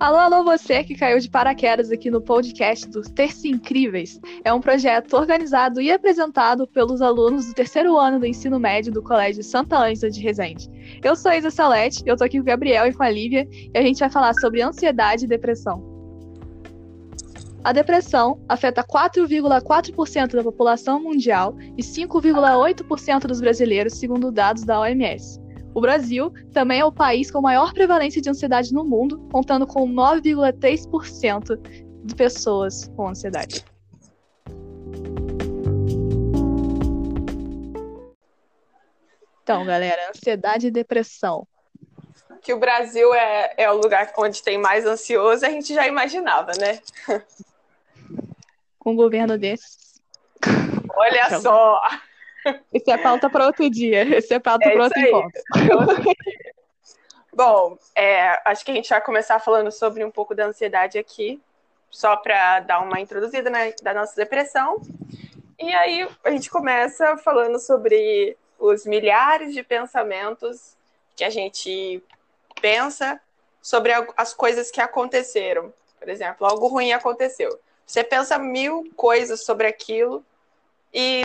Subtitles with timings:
[0.00, 4.20] Alô, alô, você que caiu de paraquedas aqui no podcast dos Terci Incríveis.
[4.44, 9.02] É um projeto organizado e apresentado pelos alunos do terceiro ano do ensino médio do
[9.02, 10.70] Colégio Santa Ângela de Resende.
[11.02, 13.76] Eu sou Isa Salete, eu tô aqui com o Gabriel e com a Lívia, e
[13.76, 15.82] a gente vai falar sobre ansiedade e depressão.
[17.64, 25.40] A depressão afeta 4,4% da população mundial e 5,8% dos brasileiros, segundo dados da OMS.
[25.74, 29.88] O Brasil também é o país com maior prevalência de ansiedade no mundo, contando com
[29.88, 31.58] 9,3%
[32.04, 33.64] de pessoas com ansiedade.
[39.42, 41.46] Então, galera, ansiedade e depressão.
[42.42, 46.52] Que o Brasil é, é o lugar onde tem mais ansioso, a gente já imaginava,
[46.58, 46.80] né?
[48.78, 50.00] Com um governo desses.
[50.94, 51.80] Olha só!
[52.72, 54.02] Isso é pauta para outro dia.
[54.18, 55.42] Isso é pauta é para outro encontro.
[57.32, 61.40] Bom, é, acho que a gente vai começar falando sobre um pouco da ansiedade aqui,
[61.90, 64.82] só para dar uma introduzida né, da nossa depressão.
[65.58, 70.76] E aí a gente começa falando sobre os milhares de pensamentos
[71.14, 72.02] que a gente
[72.60, 73.20] pensa
[73.62, 75.72] sobre as coisas que aconteceram.
[75.98, 77.58] Por exemplo, algo ruim aconteceu.
[77.86, 80.24] Você pensa mil coisas sobre aquilo
[80.92, 81.22] e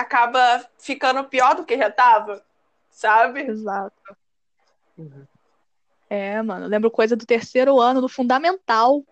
[0.00, 2.42] acaba ficando pior do que já tava,
[2.90, 3.42] sabe?
[3.42, 4.16] Exato.
[4.96, 5.26] Uhum.
[6.08, 9.04] É, mano, eu lembro coisa do terceiro ano, do fundamental,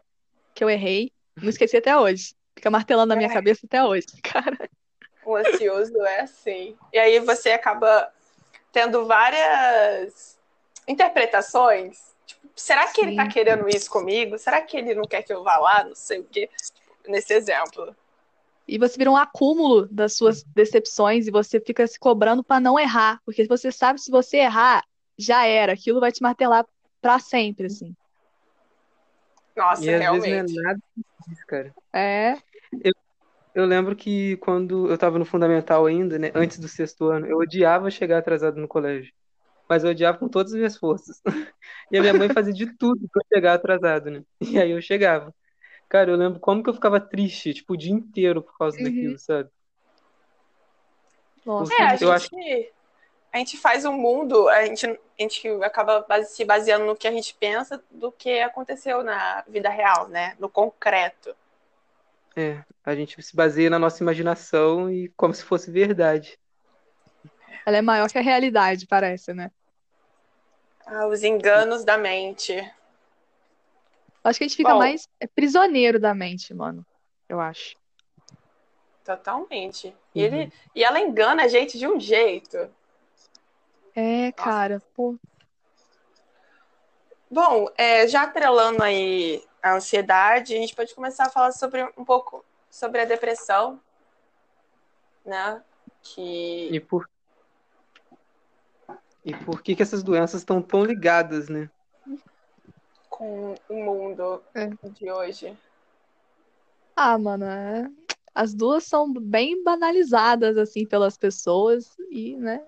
[0.54, 1.12] que eu errei.
[1.36, 2.34] Não esqueci até hoje.
[2.56, 3.32] Fica martelando na minha é.
[3.32, 4.68] cabeça até hoje, cara.
[5.24, 6.76] O ansioso é assim.
[6.92, 8.10] E aí você acaba
[8.72, 10.38] tendo várias
[10.86, 11.98] interpretações.
[12.26, 13.08] Tipo, será que Sim.
[13.08, 14.38] ele tá querendo isso comigo?
[14.38, 15.84] Será que ele não quer que eu vá lá?
[15.84, 16.50] Não sei o quê.
[17.06, 17.94] Nesse exemplo.
[18.68, 22.78] E você vira um acúmulo das suas decepções e você fica se cobrando para não
[22.78, 23.18] errar.
[23.24, 24.84] Porque você sabe se você errar,
[25.16, 25.72] já era.
[25.72, 26.66] Aquilo vai te martelar
[27.00, 27.96] para sempre, assim.
[29.56, 30.26] Nossa, e realmente.
[30.26, 30.80] Às vezes não é nada
[31.26, 31.74] disso, cara.
[31.94, 32.36] É.
[32.84, 32.92] Eu,
[33.54, 37.38] eu lembro que quando eu estava no fundamental ainda, né, antes do sexto ano, eu
[37.38, 39.12] odiava chegar atrasado no colégio.
[39.66, 41.20] Mas eu odiava com todas as minhas forças.
[41.90, 44.22] E a minha mãe fazia de tudo para chegar atrasado, né?
[44.42, 45.34] E aí eu chegava.
[45.88, 48.84] Cara, eu lembro como que eu ficava triste, tipo, o dia inteiro por causa uhum.
[48.84, 49.48] daquilo, sabe?
[51.46, 51.72] Nossa.
[51.72, 52.28] É, a gente, acho...
[53.32, 57.12] a gente faz um mundo, a gente, a gente acaba se baseando no que a
[57.12, 60.36] gente pensa do que aconteceu na vida real, né?
[60.38, 61.34] No concreto.
[62.36, 66.38] É, a gente se baseia na nossa imaginação e como se fosse verdade.
[67.64, 69.50] Ela é maior que a realidade, parece, né?
[70.86, 72.54] Ah, os enganos da mente.
[74.22, 76.84] Acho que a gente fica Bom, mais é, prisioneiro da mente, mano.
[77.28, 77.76] Eu acho.
[79.04, 79.94] Totalmente.
[80.14, 80.50] E, ele, uhum.
[80.74, 82.70] e ela engana a gente de um jeito.
[83.94, 85.16] É, cara, pô.
[87.30, 92.04] Bom, é, já atrelando aí a ansiedade, a gente pode começar a falar sobre um
[92.04, 93.80] pouco sobre a depressão,
[95.24, 95.62] né?
[96.02, 96.68] Que...
[96.70, 97.08] E por,
[99.24, 101.70] e por que, que essas doenças estão tão ligadas, né?
[103.18, 104.68] Com o mundo é.
[104.90, 105.56] de hoje?
[106.94, 107.90] Ah, mano, é...
[108.32, 112.64] as duas são bem banalizadas, assim, pelas pessoas e, né,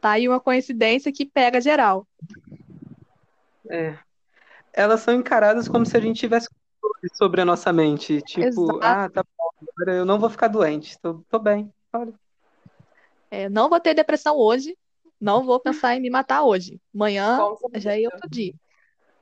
[0.00, 2.06] tá aí uma coincidência que pega geral.
[3.68, 3.96] É.
[4.72, 6.48] Elas são encaradas como se a gente tivesse
[7.14, 8.20] sobre a nossa mente.
[8.22, 8.80] Tipo, Exato.
[8.82, 11.72] ah, tá bom, agora eu não vou ficar doente, tô, tô bem.
[11.92, 12.12] Olha.
[13.30, 14.76] É, não vou ter depressão hoje,
[15.20, 16.80] não vou pensar em me matar hoje.
[16.92, 17.38] Amanhã
[17.76, 18.54] já é outro dia.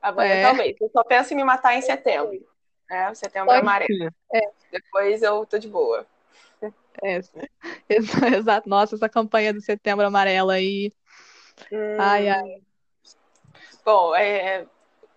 [0.01, 0.41] Amanhã é.
[0.43, 0.75] talvez.
[0.79, 2.45] Eu só penso em me matar em setembro.
[2.89, 3.13] Né?
[3.13, 4.13] Setembro é amarelo.
[4.33, 4.41] É.
[4.71, 6.05] Depois eu tô de boa.
[7.01, 7.19] É,
[8.37, 8.67] exato.
[8.67, 10.91] Nossa, essa campanha do setembro amarelo aí.
[11.71, 11.97] Hum.
[11.99, 12.61] Ai, ai.
[13.85, 14.65] Bom, é,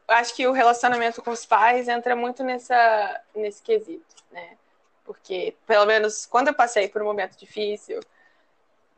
[0.09, 4.57] acho que o relacionamento com os pais entra muito nessa, nesse quesito, né?
[5.05, 8.01] Porque, pelo menos, quando eu passei por um momento difícil,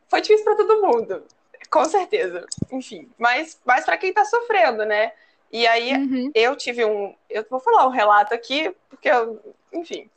[0.09, 1.25] foi difícil para todo mundo,
[1.70, 2.47] com certeza.
[2.70, 5.12] Enfim, mas, mas para quem tá sofrendo, né?
[5.55, 6.33] E aí uhum.
[6.35, 7.15] eu tive um.
[7.31, 9.41] Eu vou falar um relato aqui, porque eu.
[9.73, 10.11] Enfim.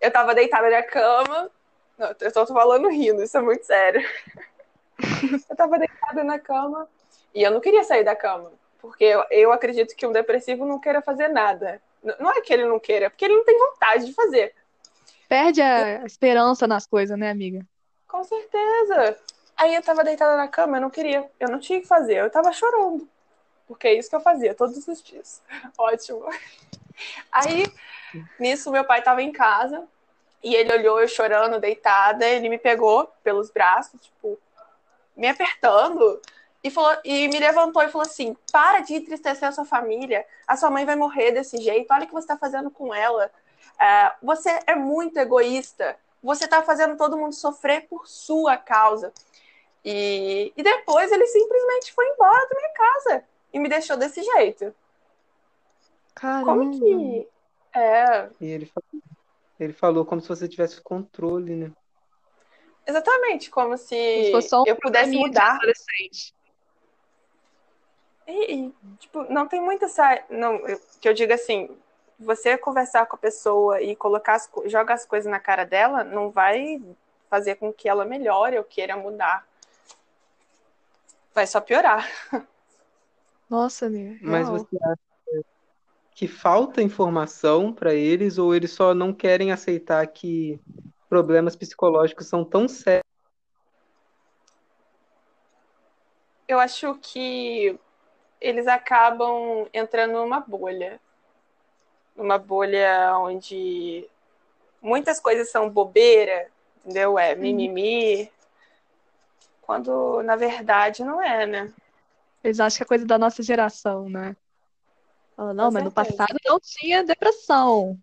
[0.00, 1.48] Eu tava deitada na cama.
[1.96, 4.04] Não, eu tô falando rindo, isso é muito sério.
[5.48, 6.88] eu tava deitada na cama
[7.32, 8.50] e eu não queria sair da cama.
[8.80, 11.80] Porque eu, eu acredito que um depressivo não queira fazer nada.
[12.18, 14.52] Não é que ele não queira, é porque ele não tem vontade de fazer.
[15.28, 17.64] Perde a esperança nas coisas, né, amiga?
[18.08, 19.16] Com certeza.
[19.56, 22.30] Aí eu tava deitada na cama, eu não queria, eu não tinha que fazer, eu
[22.30, 23.08] tava chorando
[23.72, 25.42] porque é isso que eu fazia todos os dias.
[25.78, 26.24] Ótimo.
[27.32, 27.64] Aí,
[28.38, 29.88] nisso, meu pai estava em casa
[30.42, 34.38] e ele olhou eu chorando, deitada, ele me pegou pelos braços, tipo,
[35.16, 36.20] me apertando
[36.62, 40.56] e, falou, e me levantou e falou assim: para de entristecer a sua família, a
[40.56, 43.30] sua mãe vai morrer desse jeito, olha o que você está fazendo com ela.
[43.80, 49.12] É, você é muito egoísta, você está fazendo todo mundo sofrer por sua causa.
[49.84, 54.74] E, e depois ele simplesmente foi embora da minha casa e me deixou desse jeito.
[56.14, 56.44] Caramba.
[56.44, 57.28] Como que.
[57.74, 58.28] É.
[58.40, 59.02] E ele falou,
[59.58, 61.72] ele falou como se você tivesse controle, né?
[62.86, 65.56] Exatamente, como se, Se um eu pudesse mudar.
[65.56, 66.34] adolescente.
[68.26, 70.22] E, e, tipo, não tem muita sa...
[70.28, 71.76] não eu- que eu diga assim,
[72.18, 76.30] você conversar com a pessoa e colocar as, joga as coisas na cara dela, não
[76.30, 76.82] vai
[77.30, 79.46] fazer com que ela melhore ou queira mudar.
[81.34, 82.06] Vai só piorar.
[83.52, 84.18] Nossa, amiga.
[84.22, 84.58] Mas real.
[84.58, 85.44] você acha
[86.14, 90.58] que falta informação para eles ou eles só não querem aceitar que
[91.06, 93.04] problemas psicológicos são tão sérios?
[96.48, 97.78] Eu acho que
[98.40, 100.98] eles acabam entrando numa bolha.
[102.16, 104.08] Numa bolha onde
[104.80, 106.48] muitas coisas são bobeira,
[106.78, 107.18] entendeu?
[107.18, 108.32] É mimimi.
[109.60, 111.72] Quando, na verdade, não é, né?
[112.42, 114.36] Eles acham que é coisa da nossa geração, né?
[115.36, 116.16] Fala, não, Com mas no certeza.
[116.16, 117.98] passado não tinha depressão.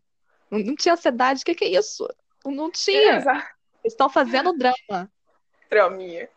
[0.49, 1.41] Não, não tinha ansiedade.
[1.41, 2.07] O que que é isso?
[2.45, 3.17] Não, não tinha.
[3.83, 5.11] Eles estão fazendo drama.
[5.69, 6.29] Trauminha.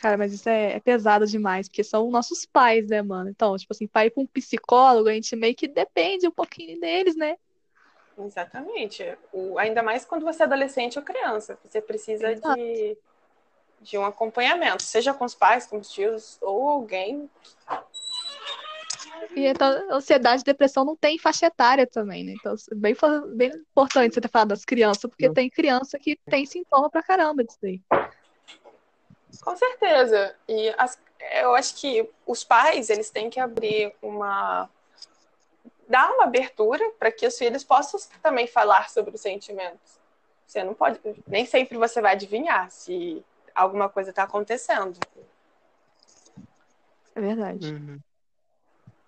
[0.00, 3.28] Cara, mas isso é, é pesado demais, porque são nossos pais, né, mano?
[3.28, 7.14] Então, tipo assim, ir pra um psicólogo, a gente meio que depende um pouquinho deles,
[7.16, 7.36] né?
[8.18, 9.04] Exatamente.
[9.30, 11.58] O, ainda mais quando você é adolescente ou criança.
[11.64, 12.54] Você precisa Exato.
[12.54, 12.96] de,
[13.80, 17.28] de um acompanhamento, seja com os pais, com os tios, ou alguém.
[19.34, 22.34] E então, ansiedade e depressão não tem faixa etária também, né?
[22.38, 22.94] Então, é bem,
[23.34, 25.34] bem importante você ter falado das crianças, porque Não.
[25.34, 27.80] tem criança que tem sintoma pra caramba disso aí.
[29.42, 30.34] Com certeza.
[30.48, 30.98] E as-
[31.34, 34.68] eu acho que os pais, eles têm que abrir uma.
[35.88, 39.98] dar uma abertura para que os filhos possam também falar sobre os sentimentos.
[40.46, 41.00] Você não pode.
[41.26, 43.24] Nem sempre você vai adivinhar se
[43.54, 44.98] alguma coisa está acontecendo.
[47.14, 47.72] É verdade.
[47.74, 47.98] Uhum.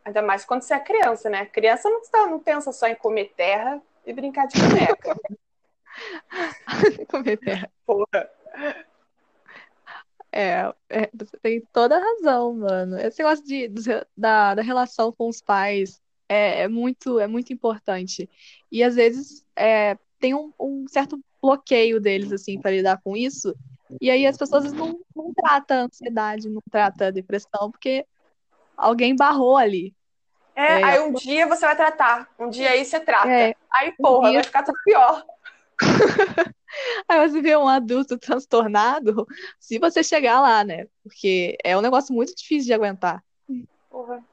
[0.05, 1.47] Ainda mais quando você é criança, né?
[1.47, 5.17] Criança não, tá- não pensa só em comer terra e brincar de boneca.
[7.09, 7.71] Comer terra.
[7.87, 8.31] Porra.
[10.33, 12.99] É, é, você tem toda a razão, mano.
[12.99, 17.53] Esse negócio de, re- da, da relação com os pais é, é muito, é muito
[17.53, 18.29] importante.
[18.71, 23.55] E às vezes é, tem um, um certo bloqueio deles, assim, para lidar com isso.
[24.01, 28.07] E aí as pessoas não, não tratam ansiedade, não tratam depressão, porque
[28.77, 29.95] alguém barrou ali.
[30.55, 30.85] É, É.
[30.85, 33.29] aí um dia você vai tratar, um dia aí você trata.
[33.29, 35.25] É, Aí, porra, dia- vai ficar tudo pior.
[37.07, 39.27] Aí você vê um adulto transtornado,
[39.61, 40.87] se você chegar lá, né?
[41.03, 43.23] Porque é um negócio muito difícil de aguentar.
[43.91, 44.25] Porra.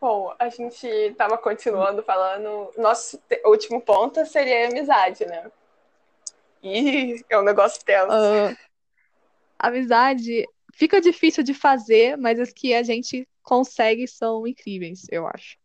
[0.00, 2.70] Bom, a gente tava continuando falando.
[2.76, 5.50] Nosso último ponto seria a amizade, né?
[6.66, 8.10] Ih, é um negócio tenso.
[8.10, 8.54] Ah,
[9.58, 15.56] amizade fica difícil de fazer, mas as que a gente consegue são incríveis, eu acho.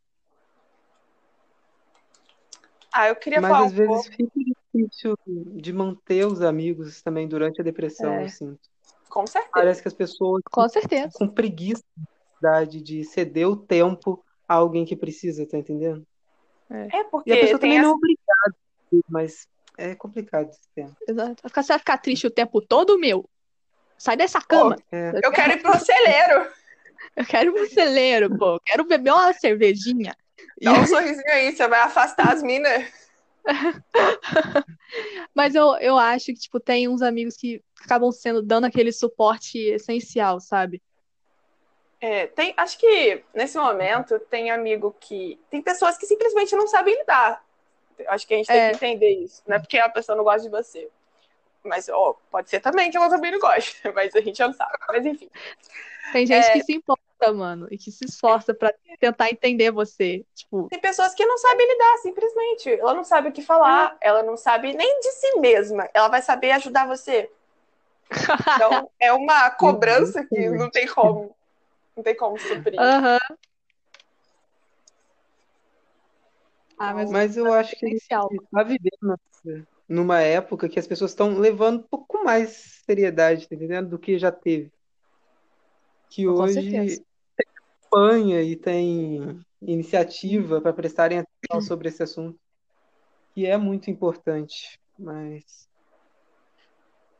[2.93, 4.11] Ah, eu queria Mas falar às um vezes pouco.
[4.11, 8.23] fica difícil de manter os amigos também durante a depressão, É.
[8.25, 8.59] eu sinto.
[9.09, 9.51] Com certeza.
[9.53, 11.09] Parece que as pessoas Com certeza.
[11.09, 11.83] ficam com preguiça
[12.83, 16.05] de ceder o tempo a alguém que precisa, tá entendendo?
[16.69, 17.95] É E porque a pessoa tem também não é essa...
[17.95, 18.55] obrigada,
[19.09, 19.47] mas
[19.77, 20.95] é complicado esse tempo.
[21.07, 21.41] Exato.
[21.43, 23.29] Você vai ficar triste o tempo todo, meu?
[23.97, 24.75] Sai dessa cama.
[24.91, 26.47] É, Eu quero ir pro celeiro.
[27.15, 28.55] Eu quero um celeiro, pô.
[28.55, 30.15] Eu quero beber uma cervejinha.
[30.61, 32.85] Dá um sorrisinho aí, você vai afastar as minas.
[35.33, 39.57] Mas eu, eu acho que, tipo, tem uns amigos que acabam sendo, dando aquele suporte
[39.57, 40.81] essencial, sabe?
[41.99, 45.39] É, tem, acho que nesse momento tem amigo que.
[45.49, 47.43] Tem pessoas que simplesmente não sabem lidar.
[48.07, 48.69] Acho que a gente tem É.
[48.69, 49.41] que entender isso.
[49.47, 50.89] Não é porque a pessoa não gosta de você.
[51.63, 53.79] Mas, ó, pode ser também que ela também não goste.
[53.95, 54.71] Mas a gente já não sabe.
[54.89, 55.29] Mas enfim.
[56.11, 56.51] Tem gente É.
[56.53, 60.25] que se importa, mano, e que se esforça pra tentar entender você.
[60.33, 62.71] Tipo, Tem pessoas que não sabem lidar, simplesmente.
[62.79, 65.87] Ela não sabe o que falar, ela não sabe nem de si mesma.
[65.93, 67.29] Ela vai saber ajudar você.
[68.55, 71.35] Então, é uma cobrança que não tem como.
[71.95, 72.79] Não tem como suprir.
[72.79, 73.19] aham.
[76.83, 81.11] Ah, mas Mas eu acho que a gente está vivendo numa época que as pessoas
[81.11, 83.89] estão levando um pouco mais seriedade, tá entendendo?
[83.89, 84.71] Do que já teve.
[86.09, 87.03] Que Com hoje certeza.
[87.37, 87.45] tem
[87.83, 92.39] campanha e tem iniciativa para prestarem atenção sobre esse assunto,
[93.35, 94.79] que é muito importante.
[94.97, 95.69] Mas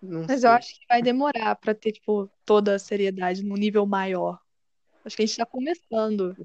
[0.01, 0.49] Não Mas sei.
[0.49, 4.39] eu acho que vai demorar pra ter, tipo, toda a seriedade num nível maior.
[5.05, 6.35] Acho que a gente tá começando.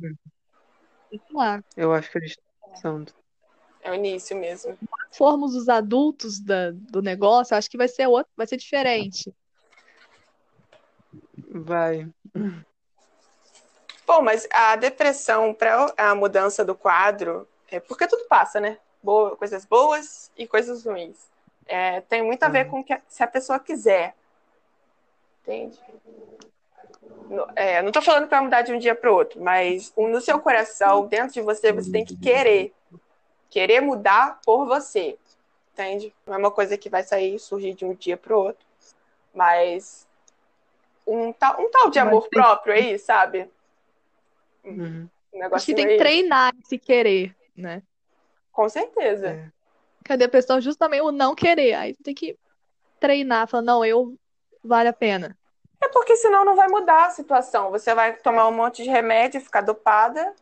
[1.08, 1.62] Sei lá.
[1.74, 2.45] Eu acho que eles estão
[3.82, 4.76] É o início mesmo.
[5.12, 9.32] Formos os adultos da- do negócio, acho que vai ser outro, vai ser diferente.
[11.48, 12.08] Vai.
[14.06, 18.78] Bom, mas a depressão para a mudança do quadro, é porque tudo passa, né?
[19.02, 21.16] Boa, coisas boas e coisas ruins.
[21.66, 24.14] É, tem muito a ver com que a- se a pessoa quiser.
[25.42, 25.78] Entende?
[27.54, 30.38] É, não tô falando para mudar de um dia para o outro, mas no seu
[30.38, 32.72] coração, dentro de você, você tem que querer.
[33.48, 35.16] Querer mudar por você.
[35.72, 36.12] Entende?
[36.26, 38.64] Não é uma coisa que vai sair, surgir de um dia para o outro.
[39.34, 40.06] Mas
[41.06, 43.48] um tal, um tal de amor próprio aí, sabe?
[44.64, 45.08] Uhum.
[45.32, 47.82] Um Acho que tem que treinar esse querer, né?
[48.50, 49.28] Com certeza.
[49.28, 49.50] É.
[49.98, 51.74] Porque a depressão é justamente o não querer.
[51.74, 52.38] Aí tem que
[52.98, 54.16] treinar, falar, não, eu
[54.64, 55.36] vale a pena.
[55.86, 57.70] É porque senão não vai mudar a situação.
[57.70, 60.34] Você vai tomar um monte de remédio, ficar dopada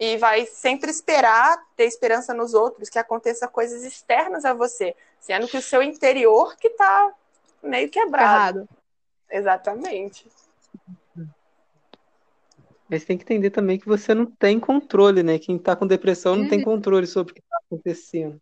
[0.00, 5.46] e vai sempre esperar, ter esperança nos outros, que aconteça coisas externas a você, sendo
[5.46, 7.14] que o seu interior que tá
[7.62, 8.58] meio quebrado.
[8.58, 8.68] Errado.
[9.30, 10.28] Exatamente.
[12.88, 15.38] Mas tem que entender também que você não tem controle, né?
[15.38, 16.64] Quem tá com depressão não tem Uhum.
[16.64, 18.40] controle sobre o que tá acontecendo.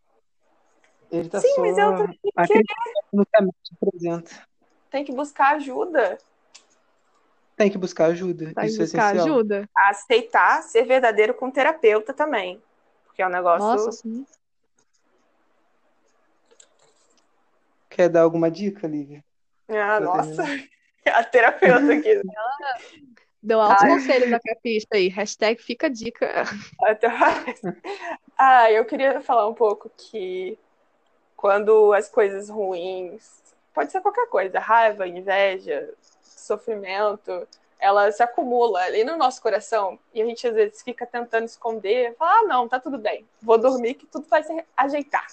[1.10, 4.51] Ele tá Sim, só mas eu tenho que acreditando no que a mente apresenta.
[4.92, 6.18] Tem que buscar ajuda,
[7.56, 8.52] Tem que buscar ajuda.
[8.54, 9.26] Vai Isso é buscar essencial.
[9.26, 9.68] ajuda.
[9.74, 12.62] aceitar ser verdadeiro com o terapeuta também.
[13.06, 13.66] Porque é um negócio.
[13.66, 14.26] Nossa, sim.
[17.88, 19.24] Quer dar alguma dica, Lívia?
[19.68, 20.42] Ah, Pra nossa.
[21.06, 22.20] A terapeuta aqui.
[23.42, 23.90] Deu altos Ai.
[23.90, 25.08] conselhos na capista aí.
[25.08, 26.44] Hashtag fica a dica.
[26.84, 27.60] Até mais.
[28.38, 30.56] Ah, eu queria falar um pouco que
[31.36, 33.42] quando as coisas ruins,
[33.72, 37.46] pode ser qualquer coisa, raiva, inveja, sofrimento,
[37.78, 42.14] ela se acumula ali no nosso coração e a gente às vezes fica tentando esconder,
[42.16, 45.26] fala, ah, não, tá tudo bem, vou dormir que tudo vai se ajeitar.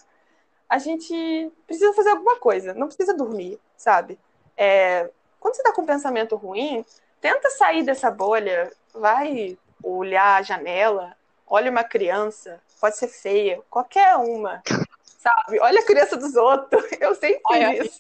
[0.67, 4.19] A gente precisa fazer alguma coisa, não precisa dormir, sabe?
[4.57, 6.85] É, quando você tá com um pensamento ruim,
[7.21, 11.15] tenta sair dessa bolha, vai olhar a janela,
[11.47, 14.61] olha uma criança, pode ser feia, qualquer uma,
[15.19, 15.59] sabe?
[15.59, 16.83] Olha a criança dos outros.
[16.99, 17.97] Eu sempre fiz Olha, isso.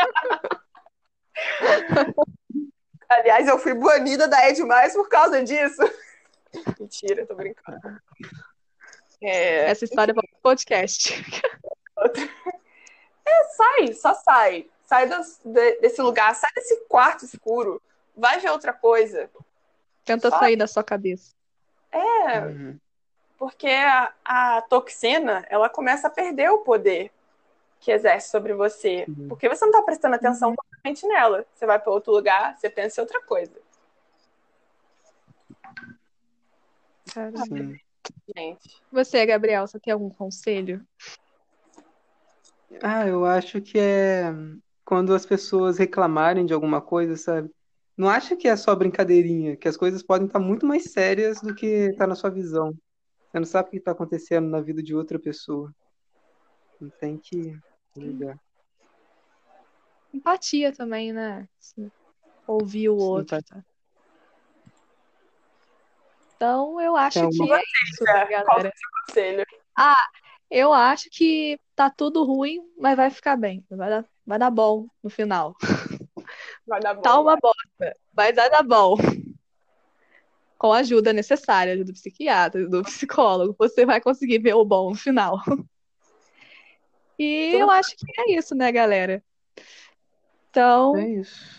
[3.08, 5.80] Aliás, eu fui banida da Ed Mais por causa disso.
[6.78, 7.80] Mentira, tô brincando.
[9.20, 11.22] É, Essa história vai pro podcast.
[13.56, 14.68] sai, só sai.
[14.84, 17.80] Sai dos- de- desse lugar, sai desse quarto escuro.
[18.16, 19.30] Vai ver outra coisa.
[20.04, 21.32] Tenta Só- sair da sua cabeça.
[21.92, 22.78] É, Uhum.
[23.38, 27.10] porque a, a toxina, ela começa a perder o poder
[27.80, 29.06] que exerce sobre você.
[29.08, 29.28] Uhum.
[29.28, 31.44] Porque você não tá prestando atenção totalmente nela.
[31.54, 33.52] Você vai para outro lugar, você pensa em outra coisa.
[37.48, 37.80] Sim.
[38.36, 40.86] Gente, Você, Gabriel, você tem algum conselho?
[42.82, 44.32] Ah, eu acho que é
[44.84, 47.50] quando as pessoas reclamarem de alguma coisa, sabe?
[47.96, 51.54] Não acha que é só brincadeirinha, que as coisas podem estar muito mais sérias do
[51.54, 52.72] que tá na sua visão.
[53.30, 55.72] Você não sabe o que está acontecendo na vida de outra pessoa.
[56.80, 57.58] Não tem que
[57.96, 58.38] ligar.
[60.12, 61.48] Empatia também, né?
[61.60, 61.90] Assim,
[62.46, 63.40] Ouvir o outro.
[63.42, 63.64] tá.
[66.34, 68.72] Então, eu acho Tem que é isso, né, qual galera.
[69.06, 69.44] conselho.
[70.50, 73.64] Eu acho que tá tudo ruim, mas vai ficar bem.
[73.70, 75.54] Vai dar, vai dar bom no final.
[76.66, 77.02] Vai dar bom.
[77.02, 78.96] Tá uma bosta, mas vai dar bom.
[80.56, 84.90] Com a ajuda necessária, ajuda do psiquiatra, do psicólogo, você vai conseguir ver o bom
[84.90, 85.40] no final.
[87.22, 89.22] E eu acho que é isso, né, galera?
[90.48, 91.58] Então, É isso.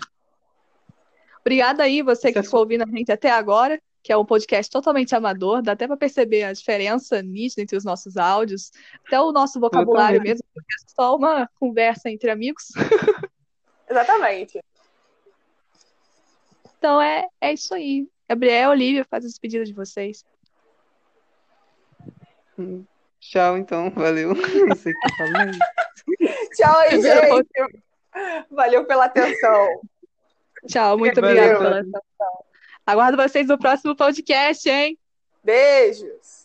[1.42, 4.72] obrigada aí, você que é ficou ouvindo a gente até agora, que é um podcast
[4.72, 8.72] totalmente amador, dá até para perceber a diferença nítida entre os nossos áudios,
[9.06, 12.70] até o nosso vocabulário mesmo, porque é só uma conversa entre amigos.
[13.88, 14.60] Exatamente.
[16.80, 18.08] Então é, é isso aí.
[18.28, 20.26] Gabriel, Olivia, faz a despedida de vocês.
[22.58, 22.84] Hum,
[23.22, 23.90] Tchau, então.
[23.96, 24.34] Valeu.
[24.34, 26.56] Não sei o que.
[26.56, 27.48] Tchau aí, gente.
[28.50, 29.82] Valeu pela atenção.
[30.68, 32.46] Tchau, muito Valeu, obrigada pela atenção.
[32.86, 34.98] Aguardo vocês no próximo podcast, hein?
[35.44, 36.41] Beijos.